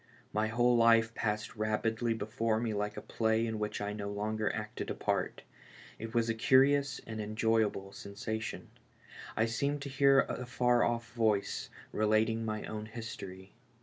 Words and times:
My 0.33 0.47
whole 0.47 0.75
life 0.75 1.13
passed 1.13 1.55
rapidly 1.55 2.15
before 2.15 2.59
me 2.59 2.73
like 2.73 2.97
a 2.97 3.03
play 3.03 3.45
in 3.45 3.59
which 3.59 3.79
I 3.79 3.93
no 3.93 4.09
longer 4.09 4.51
acted 4.51 4.89
a 4.89 4.95
part; 4.95 5.43
it 5.99 6.11
was 6.15 6.27
a 6.27 6.33
curious 6.33 6.99
and 7.05 7.21
enjoyable 7.21 7.91
sensation— 7.91 8.69
I 9.37 9.45
seemed 9.45 9.83
to 9.83 9.89
hear 9.89 10.21
a 10.21 10.47
far 10.47 10.83
off' 10.83 11.13
voice 11.13 11.69
relating 11.91 12.43
my 12.43 12.63
own 12.63 12.87
history. 12.87 13.51